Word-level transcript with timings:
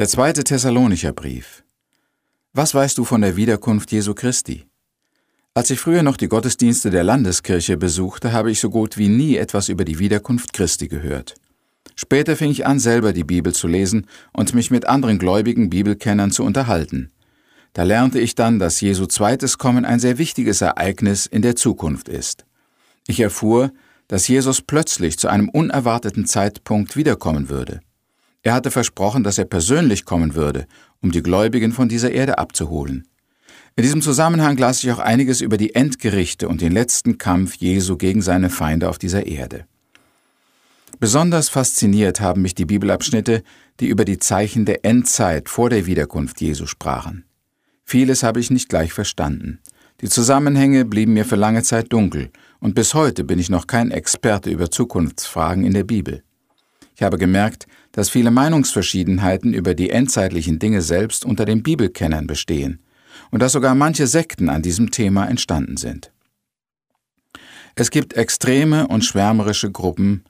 Der 0.00 0.08
zweite 0.08 0.44
Thessalonicher 0.44 1.12
Brief. 1.12 1.62
Was 2.54 2.74
weißt 2.74 2.96
du 2.96 3.04
von 3.04 3.20
der 3.20 3.36
Wiederkunft 3.36 3.92
Jesu 3.92 4.14
Christi? 4.14 4.64
Als 5.52 5.68
ich 5.68 5.78
früher 5.78 6.02
noch 6.02 6.16
die 6.16 6.28
Gottesdienste 6.28 6.88
der 6.88 7.04
Landeskirche 7.04 7.76
besuchte, 7.76 8.32
habe 8.32 8.50
ich 8.50 8.60
so 8.60 8.70
gut 8.70 8.96
wie 8.96 9.10
nie 9.10 9.36
etwas 9.36 9.68
über 9.68 9.84
die 9.84 9.98
Wiederkunft 9.98 10.54
Christi 10.54 10.88
gehört. 10.88 11.34
Später 11.96 12.34
fing 12.34 12.50
ich 12.50 12.64
an, 12.64 12.78
selber 12.78 13.12
die 13.12 13.24
Bibel 13.24 13.54
zu 13.54 13.68
lesen 13.68 14.06
und 14.32 14.54
mich 14.54 14.70
mit 14.70 14.86
anderen 14.86 15.18
gläubigen 15.18 15.68
Bibelkennern 15.68 16.30
zu 16.30 16.44
unterhalten. 16.44 17.10
Da 17.74 17.82
lernte 17.82 18.20
ich 18.20 18.34
dann, 18.34 18.58
dass 18.58 18.80
Jesu 18.80 19.04
zweites 19.04 19.58
Kommen 19.58 19.84
ein 19.84 20.00
sehr 20.00 20.16
wichtiges 20.16 20.62
Ereignis 20.62 21.26
in 21.26 21.42
der 21.42 21.56
Zukunft 21.56 22.08
ist. 22.08 22.46
Ich 23.06 23.20
erfuhr, 23.20 23.70
dass 24.08 24.28
Jesus 24.28 24.62
plötzlich 24.62 25.18
zu 25.18 25.28
einem 25.28 25.50
unerwarteten 25.50 26.24
Zeitpunkt 26.24 26.96
wiederkommen 26.96 27.50
würde. 27.50 27.82
Er 28.42 28.54
hatte 28.54 28.70
versprochen, 28.70 29.22
dass 29.22 29.38
er 29.38 29.44
persönlich 29.44 30.04
kommen 30.04 30.34
würde, 30.34 30.66
um 31.00 31.12
die 31.12 31.22
Gläubigen 31.22 31.72
von 31.72 31.88
dieser 31.88 32.10
Erde 32.10 32.38
abzuholen. 32.38 33.06
In 33.76 33.82
diesem 33.82 34.02
Zusammenhang 34.02 34.56
las 34.56 34.82
ich 34.82 34.90
auch 34.90 34.98
einiges 34.98 35.40
über 35.40 35.56
die 35.56 35.74
Endgerichte 35.74 36.48
und 36.48 36.60
den 36.60 36.72
letzten 36.72 37.18
Kampf 37.18 37.56
Jesu 37.56 37.96
gegen 37.96 38.22
seine 38.22 38.50
Feinde 38.50 38.88
auf 38.88 38.98
dieser 38.98 39.26
Erde. 39.26 39.66
Besonders 40.98 41.48
fasziniert 41.48 42.20
haben 42.20 42.42
mich 42.42 42.54
die 42.54 42.66
Bibelabschnitte, 42.66 43.42
die 43.78 43.88
über 43.88 44.04
die 44.04 44.18
Zeichen 44.18 44.64
der 44.64 44.84
Endzeit 44.84 45.48
vor 45.48 45.70
der 45.70 45.86
Wiederkunft 45.86 46.40
Jesu 46.40 46.66
sprachen. 46.66 47.24
Vieles 47.84 48.22
habe 48.22 48.40
ich 48.40 48.50
nicht 48.50 48.68
gleich 48.68 48.92
verstanden. 48.92 49.60
Die 50.00 50.08
Zusammenhänge 50.08 50.84
blieben 50.84 51.12
mir 51.12 51.24
für 51.24 51.36
lange 51.36 51.62
Zeit 51.62 51.92
dunkel, 51.92 52.30
und 52.58 52.74
bis 52.74 52.94
heute 52.94 53.24
bin 53.24 53.38
ich 53.38 53.50
noch 53.50 53.66
kein 53.66 53.90
Experte 53.90 54.50
über 54.50 54.70
Zukunftsfragen 54.70 55.64
in 55.64 55.72
der 55.72 55.84
Bibel. 55.84 56.22
Ich 57.00 57.02
habe 57.02 57.16
gemerkt, 57.16 57.66
dass 57.92 58.10
viele 58.10 58.30
Meinungsverschiedenheiten 58.30 59.54
über 59.54 59.74
die 59.74 59.88
endzeitlichen 59.88 60.58
Dinge 60.58 60.82
selbst 60.82 61.24
unter 61.24 61.46
den 61.46 61.62
Bibelkennern 61.62 62.26
bestehen 62.26 62.80
und 63.30 63.40
dass 63.40 63.52
sogar 63.52 63.74
manche 63.74 64.06
Sekten 64.06 64.50
an 64.50 64.60
diesem 64.60 64.90
Thema 64.90 65.26
entstanden 65.26 65.78
sind. 65.78 66.12
Es 67.74 67.90
gibt 67.90 68.12
extreme 68.12 68.86
und 68.86 69.02
schwärmerische 69.02 69.72
Gruppen, 69.72 70.24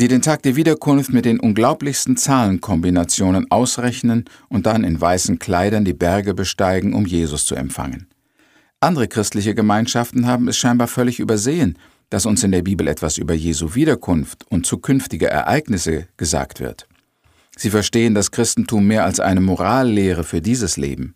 die 0.00 0.08
den 0.08 0.20
Tag 0.20 0.42
der 0.42 0.56
Wiederkunft 0.56 1.12
mit 1.12 1.26
den 1.26 1.38
unglaublichsten 1.38 2.16
Zahlenkombinationen 2.16 3.48
ausrechnen 3.52 4.24
und 4.48 4.66
dann 4.66 4.82
in 4.82 5.00
weißen 5.00 5.38
Kleidern 5.38 5.84
die 5.84 5.94
Berge 5.94 6.34
besteigen, 6.34 6.92
um 6.92 7.06
Jesus 7.06 7.46
zu 7.46 7.54
empfangen. 7.54 8.08
Andere 8.80 9.06
christliche 9.06 9.54
Gemeinschaften 9.54 10.26
haben 10.26 10.48
es 10.48 10.58
scheinbar 10.58 10.88
völlig 10.88 11.20
übersehen 11.20 11.78
dass 12.12 12.26
uns 12.26 12.44
in 12.44 12.52
der 12.52 12.60
Bibel 12.60 12.88
etwas 12.88 13.16
über 13.16 13.32
Jesu 13.32 13.74
Wiederkunft 13.74 14.44
und 14.50 14.66
zukünftige 14.66 15.28
Ereignisse 15.28 16.08
gesagt 16.18 16.60
wird. 16.60 16.86
Sie 17.56 17.70
verstehen 17.70 18.14
das 18.14 18.30
Christentum 18.30 18.86
mehr 18.86 19.06
als 19.06 19.18
eine 19.18 19.40
Morallehre 19.40 20.22
für 20.22 20.42
dieses 20.42 20.76
Leben. 20.76 21.14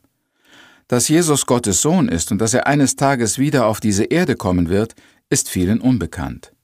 Dass 0.88 1.08
Jesus 1.08 1.44
Gottes 1.44 1.82
Sohn 1.82 2.08
ist 2.08 2.32
und 2.32 2.38
dass 2.38 2.54
er 2.54 2.66
eines 2.66 2.96
Tages 2.96 3.38
wieder 3.38 3.66
auf 3.66 3.78
diese 3.78 4.04
Erde 4.04 4.36
kommen 4.36 4.70
wird, 4.70 4.94
ist 5.28 5.50
vielen 5.50 5.82
unbekannt. 5.82 6.54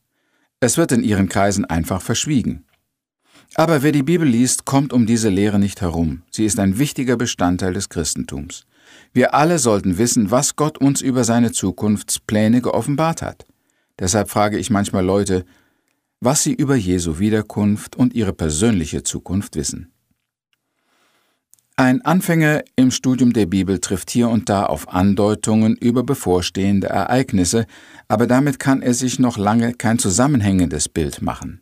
Es 0.61 0.78
wird 0.78 0.92
in 0.92 1.05
ihren 1.05 1.28
Kreisen 1.28 1.67
einfach 1.67 2.00
verschwiegen. 2.00 2.64
Aber 3.55 3.83
wer 3.83 3.92
die 3.92 4.02
Bibel 4.02 4.27
liest, 4.27 4.64
kommt 4.64 4.94
um 4.94 5.05
diese 5.05 5.28
Lehre 5.28 5.58
nicht 5.58 5.83
herum. 5.83 6.22
Sie 6.30 6.46
ist 6.46 6.58
ein 6.58 6.78
wichtiger 6.78 7.17
Bestandteil 7.19 7.74
des 7.74 7.91
Christentums. 7.91 8.64
Wir 9.12 9.34
alle 9.34 9.58
sollten 9.58 9.98
wissen, 9.98 10.30
was 10.30 10.56
Gott 10.56 10.78
uns 10.78 11.02
über 11.02 11.24
seine 11.24 11.52
Zukunftspläne 11.52 12.62
geoffenbart 12.62 13.20
hat. 13.20 13.44
Deshalb 13.98 14.30
frage 14.30 14.58
ich 14.58 14.70
manchmal 14.70 15.04
Leute, 15.04 15.44
was 16.20 16.42
sie 16.42 16.54
über 16.54 16.76
Jesu 16.76 17.18
Wiederkunft 17.18 17.96
und 17.96 18.14
ihre 18.14 18.32
persönliche 18.32 19.02
Zukunft 19.02 19.56
wissen. 19.56 19.92
Ein 21.76 22.02
Anfänger 22.02 22.62
im 22.76 22.90
Studium 22.90 23.32
der 23.32 23.46
Bibel 23.46 23.80
trifft 23.80 24.10
hier 24.10 24.28
und 24.28 24.48
da 24.48 24.66
auf 24.66 24.88
Andeutungen 24.88 25.74
über 25.74 26.02
bevorstehende 26.02 26.88
Ereignisse, 26.88 27.67
aber 28.08 28.27
damit 28.27 28.58
kann 28.58 28.83
er 28.83 28.94
sich 28.94 29.18
noch 29.18 29.39
lange 29.39 29.72
kein 29.72 29.98
zusammenhängendes 29.98 30.88
Bild 30.88 31.22
machen. 31.22 31.61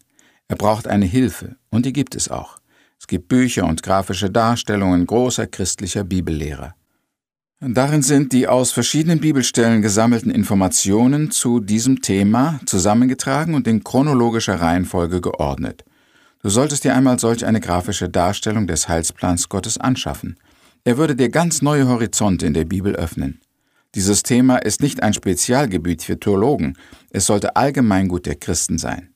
Er 0.49 0.56
braucht 0.56 0.88
eine 0.88 1.06
Hilfe, 1.06 1.56
und 1.71 1.87
die 1.87 1.93
gibt 1.93 2.16
es 2.16 2.28
auch. 2.28 2.59
Es 2.99 3.06
gibt 3.06 3.28
Bücher 3.28 3.65
und 3.65 3.82
grafische 3.82 4.31
Darstellungen 4.31 5.06
großer 5.06 5.47
christlicher 5.47 6.05
Bibellehrer. 6.05 6.75
Darin 7.62 8.00
sind 8.00 8.32
die 8.32 8.48
aus 8.48 8.72
verschiedenen 8.72 9.21
Bibelstellen 9.21 9.82
gesammelten 9.82 10.31
Informationen 10.31 11.31
zu 11.31 11.60
diesem 11.60 12.00
Thema 12.00 12.59
zusammengetragen 12.65 13.53
und 13.53 13.69
in 13.69 13.84
chronologischer 13.84 14.62
Reihenfolge 14.62 15.21
geordnet. 15.21 15.84
Du 16.43 16.49
solltest 16.49 16.84
dir 16.84 16.94
einmal 16.94 17.19
solch 17.19 17.44
eine 17.44 17.60
grafische 17.60 18.09
Darstellung 18.09 18.66
des 18.66 18.88
Heilsplans 18.88 19.50
Gottes 19.50 19.76
anschaffen. 19.76 20.38
Er 20.84 20.97
würde 20.97 21.15
dir 21.15 21.28
ganz 21.28 21.60
neue 21.60 21.87
Horizonte 21.87 22.47
in 22.47 22.54
der 22.54 22.65
Bibel 22.65 22.97
öffnen. 22.97 23.43
Dieses 23.94 24.22
Thema 24.22 24.56
ist 24.56 24.81
nicht 24.81 25.03
ein 25.03 25.12
Spezialgebiet 25.12 26.03
für 26.03 26.19
Theologen, 26.19 26.78
es 27.10 27.26
sollte 27.26 27.56
Allgemeingut 27.56 28.25
der 28.25 28.37
Christen 28.37 28.78
sein. 28.78 29.10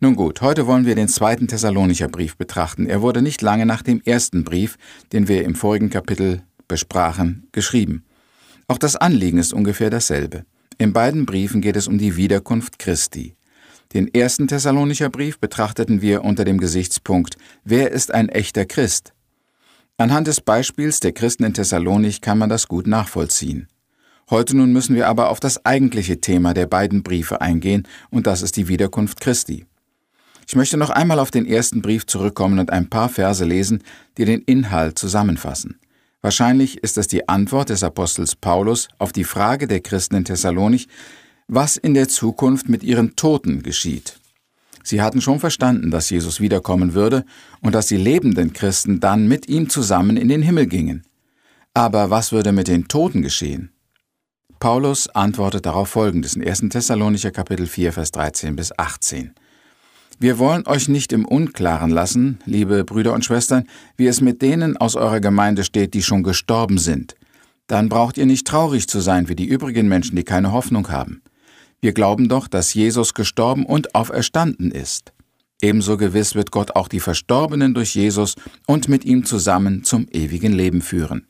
Nun 0.00 0.16
gut, 0.16 0.40
heute 0.40 0.66
wollen 0.66 0.84
wir 0.84 0.96
den 0.96 1.06
zweiten 1.06 1.46
Thessalonicher 1.46 2.08
Brief 2.08 2.36
betrachten. 2.36 2.86
Er 2.86 3.02
wurde 3.02 3.22
nicht 3.22 3.40
lange 3.40 3.66
nach 3.66 3.82
dem 3.82 4.02
ersten 4.04 4.42
Brief, 4.42 4.78
den 5.12 5.28
wir 5.28 5.44
im 5.44 5.54
vorigen 5.54 5.90
Kapitel 5.90 6.42
besprachen, 6.68 7.48
geschrieben. 7.52 8.04
Auch 8.68 8.78
das 8.78 8.96
Anliegen 8.96 9.38
ist 9.38 9.52
ungefähr 9.52 9.90
dasselbe. 9.90 10.44
In 10.78 10.92
beiden 10.92 11.26
Briefen 11.26 11.60
geht 11.60 11.76
es 11.76 11.88
um 11.88 11.98
die 11.98 12.16
Wiederkunft 12.16 12.78
Christi. 12.78 13.36
Den 13.94 14.12
ersten 14.12 14.48
Thessalonicher 14.48 15.08
Brief 15.08 15.38
betrachteten 15.38 16.02
wir 16.02 16.24
unter 16.24 16.44
dem 16.44 16.58
Gesichtspunkt 16.58 17.36
Wer 17.64 17.92
ist 17.92 18.12
ein 18.12 18.28
echter 18.28 18.66
Christ? 18.66 19.12
Anhand 19.96 20.26
des 20.26 20.40
Beispiels 20.40 21.00
der 21.00 21.12
Christen 21.12 21.44
in 21.44 21.54
Thessalonich 21.54 22.20
kann 22.20 22.36
man 22.38 22.50
das 22.50 22.68
gut 22.68 22.86
nachvollziehen. 22.86 23.68
Heute 24.28 24.56
nun 24.56 24.72
müssen 24.72 24.96
wir 24.96 25.06
aber 25.06 25.30
auf 25.30 25.40
das 25.40 25.64
eigentliche 25.64 26.20
Thema 26.20 26.52
der 26.52 26.66
beiden 26.66 27.02
Briefe 27.02 27.40
eingehen, 27.40 27.86
und 28.10 28.26
das 28.26 28.42
ist 28.42 28.56
die 28.56 28.68
Wiederkunft 28.68 29.20
Christi. 29.20 29.66
Ich 30.48 30.56
möchte 30.56 30.76
noch 30.76 30.90
einmal 30.90 31.18
auf 31.18 31.30
den 31.30 31.46
ersten 31.46 31.80
Brief 31.80 32.06
zurückkommen 32.06 32.58
und 32.58 32.70
ein 32.70 32.90
paar 32.90 33.08
Verse 33.08 33.44
lesen, 33.44 33.82
die 34.18 34.24
den 34.24 34.42
Inhalt 34.42 34.98
zusammenfassen. 34.98 35.78
Wahrscheinlich 36.26 36.78
ist 36.78 36.96
das 36.96 37.06
die 37.06 37.28
Antwort 37.28 37.70
des 37.70 37.84
Apostels 37.84 38.34
Paulus 38.34 38.88
auf 38.98 39.12
die 39.12 39.22
Frage 39.22 39.68
der 39.68 39.78
Christen 39.78 40.16
in 40.16 40.24
Thessalonich, 40.24 40.88
was 41.46 41.76
in 41.76 41.94
der 41.94 42.08
Zukunft 42.08 42.68
mit 42.68 42.82
ihren 42.82 43.14
Toten 43.14 43.62
geschieht. 43.62 44.18
Sie 44.82 45.00
hatten 45.00 45.20
schon 45.20 45.38
verstanden, 45.38 45.92
dass 45.92 46.10
Jesus 46.10 46.40
wiederkommen 46.40 46.94
würde 46.94 47.24
und 47.60 47.76
dass 47.76 47.86
die 47.86 47.96
lebenden 47.96 48.52
Christen 48.52 48.98
dann 48.98 49.28
mit 49.28 49.48
ihm 49.48 49.70
zusammen 49.70 50.16
in 50.16 50.26
den 50.26 50.42
Himmel 50.42 50.66
gingen. 50.66 51.04
Aber 51.74 52.10
was 52.10 52.32
würde 52.32 52.50
mit 52.50 52.66
den 52.66 52.88
Toten 52.88 53.22
geschehen? 53.22 53.70
Paulus 54.58 55.08
antwortet 55.08 55.64
darauf 55.64 55.90
folgendes 55.90 56.34
in 56.34 56.44
1. 56.44 56.70
Thessalonicher 56.70 57.30
Kapitel 57.30 57.68
4, 57.68 57.92
Vers 57.92 58.10
13 58.10 58.56
bis 58.56 58.76
18. 58.76 59.32
Wir 60.18 60.38
wollen 60.38 60.66
euch 60.66 60.88
nicht 60.88 61.12
im 61.12 61.26
Unklaren 61.26 61.90
lassen, 61.90 62.38
liebe 62.46 62.84
Brüder 62.84 63.12
und 63.12 63.24
Schwestern, 63.24 63.66
wie 63.98 64.06
es 64.06 64.22
mit 64.22 64.40
denen 64.40 64.78
aus 64.78 64.96
eurer 64.96 65.20
Gemeinde 65.20 65.62
steht, 65.62 65.92
die 65.92 66.02
schon 66.02 66.22
gestorben 66.22 66.78
sind. 66.78 67.16
Dann 67.66 67.90
braucht 67.90 68.16
ihr 68.16 68.24
nicht 68.24 68.46
traurig 68.46 68.88
zu 68.88 69.00
sein 69.00 69.28
wie 69.28 69.36
die 69.36 69.44
übrigen 69.44 69.88
Menschen, 69.88 70.16
die 70.16 70.24
keine 70.24 70.52
Hoffnung 70.52 70.88
haben. 70.88 71.20
Wir 71.82 71.92
glauben 71.92 72.30
doch, 72.30 72.48
dass 72.48 72.72
Jesus 72.72 73.12
gestorben 73.12 73.66
und 73.66 73.94
auferstanden 73.94 74.70
ist. 74.70 75.12
Ebenso 75.60 75.98
gewiss 75.98 76.34
wird 76.34 76.50
Gott 76.50 76.76
auch 76.76 76.88
die 76.88 77.00
Verstorbenen 77.00 77.74
durch 77.74 77.94
Jesus 77.94 78.36
und 78.66 78.88
mit 78.88 79.04
ihm 79.04 79.26
zusammen 79.26 79.84
zum 79.84 80.06
ewigen 80.10 80.52
Leben 80.52 80.80
führen. 80.80 81.26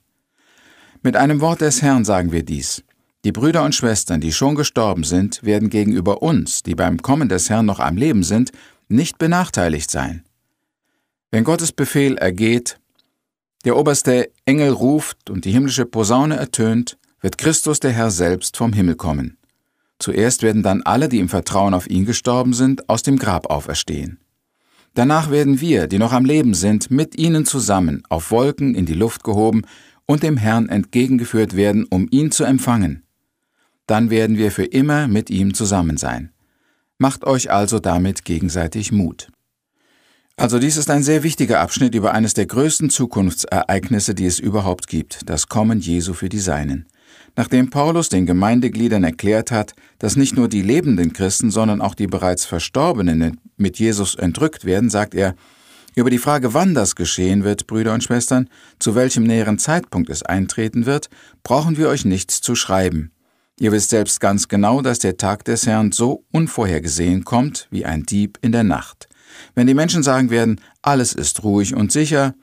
Mit 1.03 1.17
einem 1.17 1.41
Wort 1.41 1.61
des 1.61 1.83
Herrn 1.83 2.05
sagen 2.05 2.31
wir 2.31 2.45
dies. 2.45 2.85
Die 3.25 3.33
Brüder 3.33 3.65
und 3.65 3.75
Schwestern, 3.75 4.21
die 4.21 4.33
schon 4.33 4.55
gestorben 4.55 5.03
sind, 5.03 5.43
werden 5.43 5.71
gegenüber 5.71 6.23
uns, 6.23 6.63
die 6.63 6.77
beim 6.77 7.03
Kommen 7.03 7.29
des 7.29 7.51
Herrn 7.51 7.67
noch 7.67 7.81
am 7.81 7.97
Leben 7.97 8.23
sind, 8.23 8.53
nicht 8.89 9.19
benachteiligt 9.19 9.91
sein. 9.91 10.25
Wenn 11.31 11.45
Gottes 11.45 11.73
Befehl 11.73 12.17
ergeht, 12.17 12.79
der 13.65 13.77
oberste 13.77 14.31
Engel 14.45 14.71
ruft 14.71 15.29
und 15.29 15.45
die 15.45 15.51
himmlische 15.51 15.87
Posaune 15.87 16.37
ertönt, 16.37 16.99
wird 17.21 17.39
Christus 17.39 17.81
der 17.81 17.93
Herr 17.93 18.11
selbst 18.11 18.57
vom 18.57 18.73
Himmel 18.73 18.95
kommen. 18.95 19.39
Zuerst 19.99 20.43
werden 20.43 20.63
dann 20.63 20.83
alle, 20.83 21.09
die 21.09 21.19
im 21.19 21.29
Vertrauen 21.29 21.75
auf 21.75 21.89
ihn 21.89 22.05
gestorben 22.05 22.53
sind, 22.53 22.89
aus 22.89 23.03
dem 23.03 23.19
Grab 23.19 23.51
auferstehen. 23.51 24.21
Danach 24.95 25.31
werden 25.31 25.61
wir, 25.61 25.89
die 25.89 25.99
noch 25.99 26.13
am 26.13 26.25
Leben 26.25 26.55
sind, 26.55 26.91
mit 26.91 27.19
ihnen 27.19 27.45
zusammen 27.45 28.03
auf 28.09 28.31
Wolken 28.31 28.75
in 28.75 28.87
die 28.87 28.95
Luft 28.95 29.25
gehoben 29.25 29.63
und 30.07 30.23
dem 30.23 30.37
Herrn 30.37 30.69
entgegengeführt 30.69 31.57
werden, 31.57 31.85
um 31.91 32.09
ihn 32.11 32.31
zu 32.31 32.45
empfangen. 32.45 33.03
Dann 33.87 34.11
werden 34.11 34.39
wir 34.39 34.51
für 34.51 34.65
immer 34.65 35.09
mit 35.09 35.29
ihm 35.29 35.55
zusammen 35.55 35.97
sein. 35.97 36.33
Macht 36.99 37.25
euch 37.25 37.51
also 37.51 37.79
damit 37.79 38.25
gegenseitig 38.25 38.91
Mut. 38.91 39.29
Also 40.39 40.59
dies 40.59 40.77
ist 40.77 40.91
ein 40.91 41.03
sehr 41.03 41.23
wichtiger 41.23 41.61
Abschnitt 41.61 41.95
über 41.95 42.13
eines 42.13 42.33
der 42.33 42.47
größten 42.47 42.91
Zukunftsereignisse, 42.91 44.15
die 44.15 44.27
es 44.27 44.39
überhaupt 44.39 44.87
gibt, 44.87 45.29
das 45.29 45.49
Kommen 45.49 45.81
Jesu 45.81 46.15
für 46.15 46.29
die 46.29 46.39
Seinen. 46.39 46.87
Nachdem 47.37 47.69
Paulus 47.69 48.09
den 48.09 48.25
Gemeindegliedern 48.25 49.05
erklärt 49.05 49.51
hat, 49.51 49.75
dass 49.99 50.17
nicht 50.17 50.37
nur 50.37 50.49
die 50.49 50.63
lebenden 50.63 51.13
Christen, 51.13 51.51
sondern 51.51 51.83
auch 51.83 51.95
die 51.95 52.07
bereits 52.07 52.47
Verstorbenen 52.47 53.41
mit 53.57 53.79
Jesus 53.79 54.15
entrückt 54.15 54.65
werden, 54.65 54.89
sagt 54.89 55.15
er, 55.15 55.35
Über 55.95 56.11
die 56.11 56.19
Frage, 56.19 56.55
wann 56.55 56.75
das 56.75 56.97
geschehen 56.97 57.45
wird, 57.45 57.67
Brüder 57.67 57.93
und 57.95 58.05
Schwestern, 58.05 58.49
zu 58.79 58.95
welchem 58.95 59.25
näheren 59.25 59.59
Zeitpunkt 59.59 60.11
es 60.11 60.23
eintreten 60.23 60.87
wird, 60.87 61.09
brauchen 61.43 61.77
wir 61.77 61.89
euch 61.89 62.07
nichts 62.07 62.41
zu 62.41 62.55
schreiben. 62.55 63.11
Ihr 63.59 63.73
wisst 63.73 63.89
selbst 63.89 64.21
ganz 64.21 64.49
genau, 64.49 64.83
dass 64.83 64.99
der 64.99 65.17
Tag 65.17 65.45
des 65.45 65.67
Herrn 65.67 65.91
so 65.91 66.25
unvorhergesehen 66.31 67.25
kommt 67.25 67.69
wie 67.71 67.87
ein 67.87 68.03
Dieb 68.03 68.39
in 68.43 68.53
der 68.53 68.65
Nacht. 68.65 69.09
Wenn 69.55 69.67
die 69.67 69.75
Menschen 69.75 70.03
sagen 70.03 70.29
werden, 70.29 70.61
alles 70.83 71.15
ist 71.15 71.43
ruhig 71.43 71.75
und 71.75 71.91
sicher, 71.91 72.35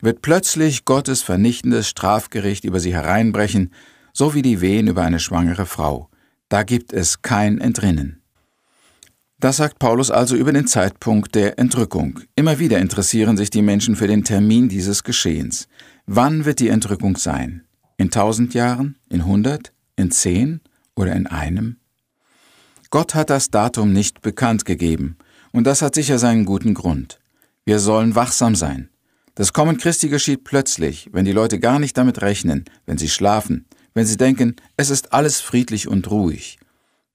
wird 0.00 0.22
plötzlich 0.22 0.84
Gottes 0.86 1.22
vernichtendes 1.22 1.88
Strafgericht 1.88 2.64
über 2.64 2.80
sie 2.80 2.94
hereinbrechen, 2.94 3.72
so 4.14 4.34
wie 4.34 4.42
die 4.42 4.60
Wehen 4.60 4.88
über 4.88 5.02
eine 5.02 5.20
schwangere 5.20 5.66
Frau. 5.66 6.08
Da 6.48 6.62
gibt 6.62 6.92
es 6.92 7.22
kein 7.22 7.58
Entrinnen. 7.58 8.22
Das 9.38 9.58
sagt 9.58 9.78
Paulus 9.78 10.10
also 10.10 10.34
über 10.36 10.52
den 10.52 10.66
Zeitpunkt 10.66 11.34
der 11.34 11.58
Entrückung. 11.58 12.20
Immer 12.36 12.58
wieder 12.58 12.78
interessieren 12.78 13.36
sich 13.36 13.50
die 13.50 13.62
Menschen 13.62 13.96
für 13.96 14.06
den 14.06 14.24
Termin 14.24 14.68
dieses 14.68 15.02
Geschehens. 15.02 15.68
Wann 16.06 16.44
wird 16.44 16.60
die 16.60 16.68
Entrückung 16.68 17.16
sein? 17.16 17.64
In 17.96 18.10
tausend 18.10 18.54
Jahren? 18.54 18.96
In 19.08 19.26
hundert? 19.26 19.71
In 19.96 20.10
zehn? 20.10 20.60
Oder 20.94 21.14
in 21.14 21.26
einem? 21.26 21.76
Gott 22.90 23.14
hat 23.14 23.30
das 23.30 23.50
Datum 23.50 23.92
nicht 23.92 24.20
bekannt 24.20 24.64
gegeben, 24.64 25.16
und 25.52 25.64
das 25.64 25.80
hat 25.80 25.94
sicher 25.94 26.18
seinen 26.18 26.44
guten 26.44 26.74
Grund. 26.74 27.20
Wir 27.64 27.78
sollen 27.78 28.14
wachsam 28.14 28.54
sein. 28.54 28.90
Das 29.34 29.54
Kommen 29.54 29.78
Christi 29.78 30.08
geschieht 30.08 30.44
plötzlich, 30.44 31.08
wenn 31.12 31.24
die 31.24 31.32
Leute 31.32 31.58
gar 31.58 31.78
nicht 31.78 31.96
damit 31.96 32.20
rechnen, 32.20 32.66
wenn 32.84 32.98
sie 32.98 33.08
schlafen, 33.08 33.66
wenn 33.94 34.04
sie 34.04 34.18
denken, 34.18 34.56
es 34.76 34.90
ist 34.90 35.12
alles 35.14 35.40
friedlich 35.40 35.88
und 35.88 36.10
ruhig. 36.10 36.58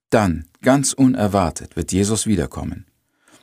Dann, 0.09 0.45
ganz 0.61 0.93
unerwartet, 0.93 1.75
wird 1.75 1.91
Jesus 1.91 2.25
wiederkommen. 2.25 2.85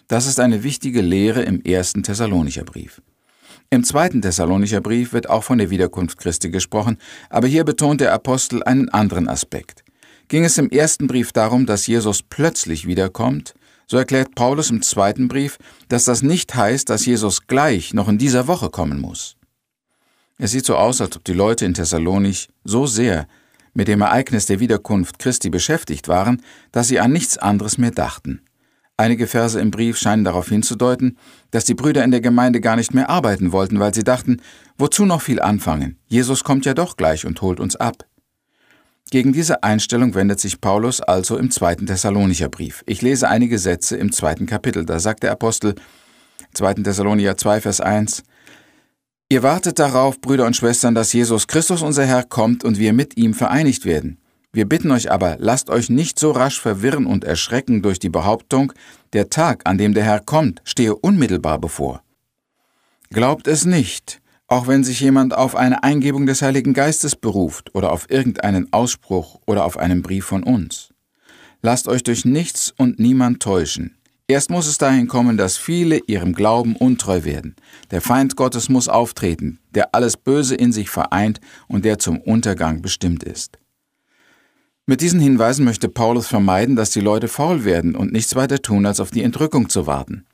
Das 0.08 0.26
ist 0.26 0.40
eine 0.40 0.62
wichtige 0.62 1.02
Lehre 1.02 1.42
im 1.42 1.60
ersten 1.62 2.02
Thessalonicher 2.02 2.64
Brief. 2.64 3.00
Im 3.70 3.84
zweiten 3.84 4.22
Thessalonicher 4.22 4.80
Brief 4.80 5.12
wird 5.12 5.28
auch 5.28 5.44
von 5.44 5.58
der 5.58 5.70
Wiederkunft 5.70 6.18
Christi 6.18 6.50
gesprochen, 6.50 6.98
aber 7.30 7.48
hier 7.48 7.64
betont 7.64 8.00
der 8.00 8.12
Apostel 8.12 8.62
einen 8.62 8.88
anderen 8.88 9.28
Aspekt. 9.28 9.84
Ging 10.28 10.44
es 10.44 10.58
im 10.58 10.70
ersten 10.70 11.06
Brief 11.06 11.32
darum, 11.32 11.66
dass 11.66 11.86
Jesus 11.86 12.22
plötzlich 12.22 12.86
wiederkommt, 12.86 13.54
so 13.86 13.98
erklärt 13.98 14.34
Paulus 14.34 14.70
im 14.70 14.82
zweiten 14.82 15.28
Brief, 15.28 15.58
dass 15.88 16.04
das 16.04 16.22
nicht 16.22 16.54
heißt, 16.54 16.88
dass 16.88 17.04
Jesus 17.04 17.46
gleich 17.46 17.92
noch 17.92 18.08
in 18.08 18.18
dieser 18.18 18.46
Woche 18.46 18.70
kommen 18.70 19.00
muss. 19.00 19.36
Es 20.38 20.52
sieht 20.52 20.64
so 20.64 20.76
aus, 20.76 21.00
als 21.00 21.16
ob 21.16 21.24
die 21.24 21.32
Leute 21.32 21.64
in 21.64 21.74
Thessalonich 21.74 22.48
so 22.64 22.86
sehr 22.86 23.28
mit 23.74 23.88
dem 23.88 24.00
Ereignis 24.00 24.46
der 24.46 24.60
Wiederkunft 24.60 25.18
Christi 25.18 25.50
beschäftigt 25.50 26.08
waren, 26.08 26.42
dass 26.72 26.88
sie 26.88 27.00
an 27.00 27.12
nichts 27.12 27.38
anderes 27.38 27.76
mehr 27.76 27.90
dachten. 27.90 28.40
Einige 28.96 29.26
Verse 29.26 29.60
im 29.60 29.72
Brief 29.72 29.96
scheinen 29.96 30.22
darauf 30.22 30.48
hinzudeuten, 30.48 31.18
dass 31.50 31.64
die 31.64 31.74
Brüder 31.74 32.04
in 32.04 32.12
der 32.12 32.20
Gemeinde 32.20 32.60
gar 32.60 32.76
nicht 32.76 32.94
mehr 32.94 33.10
arbeiten 33.10 33.50
wollten, 33.50 33.80
weil 33.80 33.92
sie 33.92 34.04
dachten, 34.04 34.40
wozu 34.78 35.04
noch 35.04 35.20
viel 35.20 35.40
anfangen? 35.40 35.98
Jesus 36.06 36.44
kommt 36.44 36.64
ja 36.64 36.74
doch 36.74 36.96
gleich 36.96 37.26
und 37.26 37.42
holt 37.42 37.58
uns 37.58 37.74
ab. 37.74 38.06
Gegen 39.10 39.32
diese 39.32 39.62
Einstellung 39.64 40.14
wendet 40.14 40.38
sich 40.38 40.60
Paulus 40.60 41.00
also 41.00 41.36
im 41.36 41.50
zweiten 41.50 41.86
Thessalonicher 41.86 42.48
Brief. 42.48 42.84
Ich 42.86 43.02
lese 43.02 43.28
einige 43.28 43.58
Sätze 43.58 43.96
im 43.96 44.12
zweiten 44.12 44.46
Kapitel. 44.46 44.84
Da 44.86 45.00
sagt 45.00 45.24
der 45.24 45.32
Apostel, 45.32 45.74
2. 46.54 46.74
Thessalonicher 46.74 47.36
2, 47.36 47.60
Vers 47.60 47.80
1, 47.80 48.22
Ihr 49.30 49.42
wartet 49.42 49.78
darauf, 49.78 50.20
Brüder 50.20 50.46
und 50.46 50.54
Schwestern, 50.54 50.94
dass 50.94 51.12
Jesus 51.12 51.48
Christus 51.48 51.82
unser 51.82 52.04
Herr 52.04 52.22
kommt 52.22 52.62
und 52.62 52.78
wir 52.78 52.92
mit 52.92 53.16
ihm 53.16 53.34
vereinigt 53.34 53.84
werden. 53.84 54.18
Wir 54.54 54.68
bitten 54.68 54.92
euch 54.92 55.10
aber, 55.10 55.36
lasst 55.40 55.68
euch 55.68 55.90
nicht 55.90 56.16
so 56.16 56.30
rasch 56.30 56.60
verwirren 56.60 57.06
und 57.06 57.24
erschrecken 57.24 57.82
durch 57.82 57.98
die 57.98 58.08
Behauptung, 58.08 58.72
der 59.12 59.28
Tag, 59.28 59.62
an 59.64 59.78
dem 59.78 59.94
der 59.94 60.04
Herr 60.04 60.20
kommt, 60.20 60.62
stehe 60.62 60.94
unmittelbar 60.94 61.58
bevor. 61.58 62.02
Glaubt 63.10 63.48
es 63.48 63.64
nicht, 63.64 64.20
auch 64.46 64.68
wenn 64.68 64.84
sich 64.84 65.00
jemand 65.00 65.36
auf 65.36 65.56
eine 65.56 65.82
Eingebung 65.82 66.26
des 66.26 66.40
Heiligen 66.40 66.72
Geistes 66.72 67.16
beruft 67.16 67.74
oder 67.74 67.90
auf 67.90 68.08
irgendeinen 68.08 68.72
Ausspruch 68.72 69.40
oder 69.44 69.64
auf 69.64 69.76
einen 69.76 70.02
Brief 70.02 70.24
von 70.24 70.44
uns. 70.44 70.94
Lasst 71.60 71.88
euch 71.88 72.04
durch 72.04 72.24
nichts 72.24 72.72
und 72.76 73.00
niemand 73.00 73.42
täuschen. 73.42 73.96
Erst 74.28 74.50
muss 74.50 74.68
es 74.68 74.78
dahin 74.78 75.08
kommen, 75.08 75.36
dass 75.36 75.56
viele 75.56 75.98
ihrem 76.06 76.32
Glauben 76.32 76.76
untreu 76.76 77.24
werden. 77.24 77.56
Der 77.90 78.00
Feind 78.00 78.36
Gottes 78.36 78.68
muss 78.68 78.86
auftreten, 78.86 79.58
der 79.74 79.96
alles 79.96 80.16
Böse 80.16 80.54
in 80.54 80.70
sich 80.70 80.90
vereint 80.90 81.40
und 81.66 81.84
der 81.84 81.98
zum 81.98 82.20
Untergang 82.20 82.82
bestimmt 82.82 83.24
ist. 83.24 83.58
Mit 84.86 85.00
diesen 85.00 85.18
Hinweisen 85.18 85.64
möchte 85.64 85.88
Paulus 85.88 86.26
vermeiden, 86.26 86.76
dass 86.76 86.90
die 86.90 87.00
Leute 87.00 87.28
faul 87.28 87.64
werden 87.64 87.96
und 87.96 88.12
nichts 88.12 88.34
weiter 88.34 88.60
tun, 88.60 88.84
als 88.84 89.00
auf 89.00 89.10
die 89.10 89.22
Entrückung 89.22 89.70
zu 89.70 89.86
warten. 89.86 90.26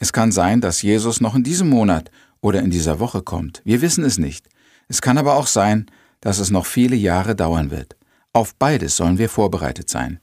Es 0.00 0.14
kann 0.14 0.32
sein, 0.32 0.62
dass 0.62 0.80
Jesus 0.80 1.20
noch 1.20 1.34
in 1.34 1.42
diesem 1.42 1.68
Monat 1.68 2.10
oder 2.40 2.60
in 2.60 2.70
dieser 2.70 3.00
Woche 3.00 3.20
kommt. 3.20 3.60
Wir 3.64 3.82
wissen 3.82 4.04
es 4.04 4.16
nicht. 4.16 4.48
Es 4.88 5.02
kann 5.02 5.18
aber 5.18 5.34
auch 5.34 5.46
sein, 5.46 5.86
dass 6.22 6.38
es 6.38 6.50
noch 6.50 6.64
viele 6.64 6.96
Jahre 6.96 7.36
dauern 7.36 7.70
wird. 7.70 7.96
Auf 8.32 8.54
beides 8.54 8.96
sollen 8.96 9.18
wir 9.18 9.28
vorbereitet 9.28 9.90
sein. 9.90 10.20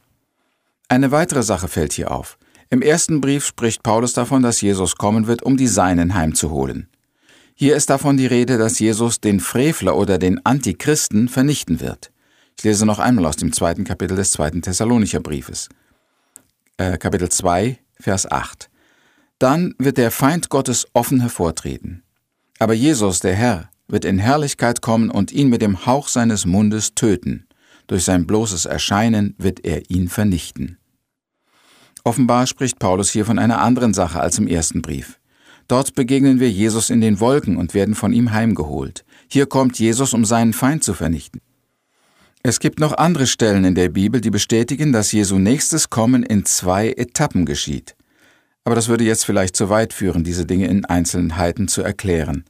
Eine 0.88 1.12
weitere 1.12 1.44
Sache 1.44 1.68
fällt 1.68 1.94
hier 1.94 2.10
auf. 2.10 2.40
Im 2.72 2.82
ersten 2.82 3.22
Brief 3.22 3.46
spricht 3.46 3.84
Paulus 3.84 4.14
davon, 4.14 4.42
dass 4.42 4.62
Jesus 4.62 4.96
kommen 4.96 5.28
wird, 5.28 5.44
um 5.44 5.58
die 5.58 5.68
Seinen 5.68 6.16
heimzuholen. 6.16 6.90
Hier 7.54 7.76
ist 7.76 7.92
davon 7.92 8.18
die 8.18 8.26
Rede, 8.26 8.58
dass 8.58 8.80
Jesus 8.80 9.22
den 9.22 9.40
Frevler 9.40 9.96
oder 9.96 10.18
den 10.18 10.44
Antichristen 10.44 11.30
vernichten 11.30 11.80
wird. 11.80 12.12
Lese 12.66 12.88
noch 12.88 12.98
einmal 12.98 13.28
aus 13.28 13.36
dem 13.36 13.54
zweiten 13.54 13.84
Kapitel 13.84 14.18
des 14.18 14.32
zweiten 14.32 14.64
Thessalonicher 14.64 15.20
Briefes. 15.20 15.70
Äh, 16.78 16.98
Kapitel 16.98 17.30
2, 17.30 17.78
Vers 18.00 18.30
8. 18.30 18.72
Dann 19.38 19.76
wird 19.78 19.98
der 19.98 20.10
Feind 20.10 20.50
Gottes 20.50 20.88
offen 20.94 21.22
hervortreten. 21.22 22.02
Aber 22.58 22.74
Jesus, 22.74 23.20
der 23.20 23.36
Herr, 23.36 23.70
wird 23.88 24.04
in 24.04 24.18
Herrlichkeit 24.18 24.82
kommen 24.82 25.12
und 25.12 25.32
ihn 25.32 25.50
mit 25.50 25.62
dem 25.62 25.86
Hauch 25.86 26.08
seines 26.08 26.48
Mundes 26.48 26.96
töten. 26.96 27.46
Durch 27.86 28.04
sein 28.04 28.26
bloßes 28.26 28.66
Erscheinen 28.66 29.36
wird 29.38 29.64
er 29.64 29.92
ihn 29.92 30.10
vernichten. 30.10 30.80
Offenbar 32.04 32.48
spricht 32.48 32.80
Paulus 32.80 33.12
hier 33.12 33.26
von 33.28 33.38
einer 33.38 33.62
anderen 33.62 33.94
Sache 33.94 34.20
als 34.20 34.40
im 34.40 34.48
ersten 34.48 34.82
Brief. 34.82 35.20
Dort 35.68 35.94
begegnen 35.94 36.40
wir 36.40 36.50
Jesus 36.50 36.90
in 36.90 37.02
den 37.02 37.20
Wolken 37.20 37.58
und 37.58 37.76
werden 37.76 37.94
von 37.94 38.12
ihm 38.12 38.32
heimgeholt. 38.32 39.06
Hier 39.28 39.46
kommt 39.46 39.78
Jesus, 39.78 40.16
um 40.16 40.26
seinen 40.26 40.54
Feind 40.54 40.84
zu 40.84 40.96
vernichten. 40.96 41.42
Es 42.48 42.60
gibt 42.60 42.80
noch 42.80 42.96
andere 42.96 43.26
Stellen 43.26 43.66
in 43.66 43.74
der 43.74 43.90
Bibel, 43.90 44.22
die 44.22 44.30
bestätigen, 44.30 44.92
dass 44.92 45.12
Jesu 45.12 45.40
nächstes 45.40 45.90
Kommen 45.90 46.22
in 46.22 46.46
zwei 46.46 46.92
Etappen 46.92 47.44
geschieht. 47.48 47.96
Aber 48.64 48.76
das 48.76 48.88
würde 48.88 49.04
jetzt 49.04 49.26
vielleicht 49.26 49.56
zu 49.56 49.72
weit 49.72 49.94
führen, 49.94 50.24
diese 50.24 50.46
Dinge 50.46 50.68
in 50.68 50.86
Einzelheiten 50.86 51.68
zu 51.68 51.82
erklären. 51.82 52.46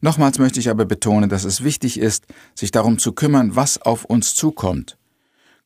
Nochmals 0.00 0.38
möchte 0.38 0.60
ich 0.60 0.70
aber 0.70 0.84
betonen, 0.84 1.28
dass 1.28 1.42
es 1.42 1.64
wichtig 1.64 1.98
ist, 1.98 2.26
sich 2.54 2.70
darum 2.70 2.98
zu 2.98 3.10
kümmern, 3.10 3.56
was 3.56 3.82
auf 3.82 4.04
uns 4.04 4.36
zukommt. 4.36 4.96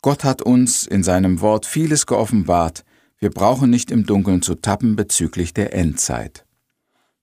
Gott 0.01 0.25
hat 0.25 0.41
uns 0.41 0.87
in 0.87 1.03
seinem 1.03 1.43
Wort 1.43 1.67
vieles 1.67 2.07
geoffenbart, 2.07 2.85
wir 3.19 3.29
brauchen 3.29 3.69
nicht 3.69 3.91
im 3.91 4.07
Dunkeln 4.07 4.41
zu 4.41 4.55
tappen 4.55 4.97
bezüglich 4.97 5.53
der 5.53 5.75
Endzeit. 5.75 6.47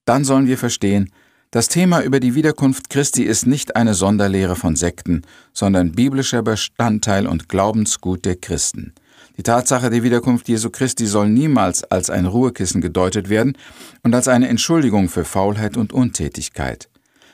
Dann 0.04 0.22
sollen 0.22 0.46
wir 0.46 0.58
verstehen, 0.58 1.10
das 1.52 1.68
Thema 1.68 2.02
über 2.02 2.18
die 2.18 2.34
Wiederkunft 2.34 2.88
Christi 2.88 3.24
ist 3.24 3.46
nicht 3.46 3.76
eine 3.76 3.92
Sonderlehre 3.92 4.56
von 4.56 4.74
Sekten, 4.74 5.20
sondern 5.52 5.92
biblischer 5.92 6.42
Bestandteil 6.42 7.26
und 7.26 7.50
Glaubensgut 7.50 8.24
der 8.24 8.36
Christen. 8.36 8.94
Die 9.36 9.42
Tatsache 9.42 9.90
der 9.90 10.02
Wiederkunft 10.02 10.48
Jesu 10.48 10.70
Christi 10.70 11.06
soll 11.06 11.28
niemals 11.28 11.84
als 11.84 12.08
ein 12.08 12.24
Ruhekissen 12.24 12.80
gedeutet 12.80 13.28
werden 13.28 13.58
und 14.02 14.14
als 14.14 14.28
eine 14.28 14.48
Entschuldigung 14.48 15.10
für 15.10 15.26
Faulheit 15.26 15.76
und 15.76 15.92
Untätigkeit. 15.92 16.88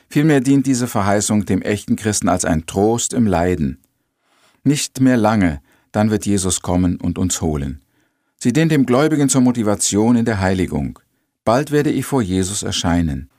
Vielmehr 0.09 0.41
dient 0.41 0.67
diese 0.67 0.89
Verheißung 0.89 1.45
dem 1.45 1.63
echten 1.63 1.95
Christen 1.95 2.29
als 2.29 2.45
ein 2.45 2.67
Trost 2.67 3.13
im 3.13 3.29
Leiden. 3.29 3.79
Nicht 4.65 5.01
mehr 5.01 5.17
lange, 5.17 5.61
dann 5.93 6.11
wird 6.11 6.27
Jesus 6.27 6.61
kommen 6.61 7.01
und 7.01 7.21
uns 7.21 7.41
holen. 7.41 7.83
Sie 8.37 8.53
dient 8.53 8.73
dem 8.73 8.85
Gläubigen 8.85 9.29
zur 9.29 9.43
Motivation 9.43 10.17
in 10.17 10.25
der 10.25 10.41
Heiligung. 10.41 10.99
Bald 11.45 11.71
werde 11.71 11.93
ich 11.93 12.05
vor 12.05 12.21
Jesus 12.21 12.65
erscheinen. 12.65 13.31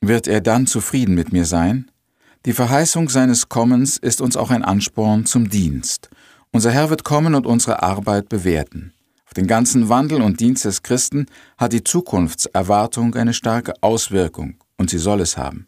Wird 0.00 0.28
er 0.28 0.40
dann 0.40 0.66
zufrieden 0.66 1.14
mit 1.14 1.32
mir 1.32 1.44
sein? 1.44 1.90
Die 2.46 2.52
Verheißung 2.52 3.08
seines 3.08 3.48
Kommens 3.48 3.96
ist 3.96 4.20
uns 4.20 4.36
auch 4.36 4.50
ein 4.50 4.62
Ansporn 4.62 5.26
zum 5.26 5.50
Dienst. 5.50 6.08
Unser 6.52 6.70
Herr 6.70 6.88
wird 6.88 7.04
kommen 7.04 7.34
und 7.34 7.46
unsere 7.46 7.82
Arbeit 7.82 8.28
bewerten. 8.28 8.92
Auf 9.26 9.34
den 9.34 9.46
ganzen 9.46 9.88
Wandel 9.88 10.22
und 10.22 10.40
Dienst 10.40 10.64
des 10.64 10.82
Christen 10.82 11.26
hat 11.58 11.72
die 11.72 11.84
Zukunftserwartung 11.84 13.14
eine 13.14 13.34
starke 13.34 13.74
Auswirkung, 13.82 14.54
und 14.78 14.88
sie 14.88 14.98
soll 14.98 15.20
es 15.20 15.36
haben. 15.36 15.66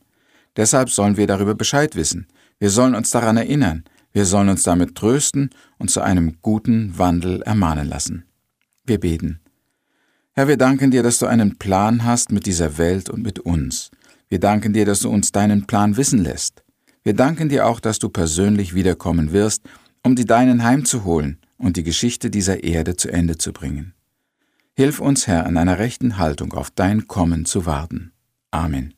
Deshalb 0.57 0.91
sollen 0.91 1.17
wir 1.17 1.27
darüber 1.27 1.55
Bescheid 1.55 1.97
wissen. 1.97 2.27
Wir 2.59 2.71
sollen 2.71 2.95
uns 2.95 3.11
daran 3.11 3.37
erinnern. 3.37 3.85
Wir 4.13 4.25
sollen 4.25 4.49
uns 4.49 4.63
damit 4.63 4.95
trösten 4.95 5.51
und 5.79 5.91
zu 5.91 6.01
einem 6.01 6.39
guten 6.41 6.97
Wandel 6.97 7.43
ermahnen 7.43 7.89
lassen. 7.89 8.25
Wir 8.85 8.99
beten. 8.99 9.41
Herr, 10.33 10.47
wir 10.47 10.57
danken 10.57 10.91
dir, 10.91 11.03
dass 11.03 11.19
du 11.19 11.27
einen 11.27 11.59
Plan 11.59 12.05
hast 12.05 12.31
mit 12.31 12.47
dieser 12.47 12.79
Welt 12.79 13.11
und 13.11 13.23
mit 13.23 13.41
uns. 13.41 13.91
Wir 14.29 14.39
danken 14.39 14.73
dir, 14.73 14.85
dass 14.85 15.01
du 15.01 15.11
uns 15.11 15.33
deinen 15.33 15.67
Plan 15.67 15.97
wissen 15.97 16.23
lässt. 16.23 16.63
Wir 17.03 17.15
danken 17.15 17.49
dir 17.49 17.67
auch, 17.67 17.81
dass 17.81 17.99
du 17.99 18.09
persönlich 18.09 18.75
wiederkommen 18.75 19.33
wirst, 19.33 19.63
um 20.05 20.15
die 20.15 20.25
Deinen 20.25 20.63
heimzuholen 20.63 21.41
und 21.59 21.77
die 21.77 21.83
Geschichte 21.83 22.31
dieser 22.31 22.63
Erde 22.63 22.97
zu 22.97 23.11
Ende 23.11 23.39
zu 23.39 23.53
bringen. 23.53 23.95
Hilf 24.75 25.01
uns, 25.01 25.27
Herr, 25.27 25.47
in 25.47 25.57
einer 25.57 25.79
rechten 25.79 26.17
Haltung 26.17 26.53
auf 26.53 26.71
dein 26.71 27.09
Kommen 27.09 27.45
zu 27.45 27.67
warten. 27.67 28.13
Amen. 28.51 28.95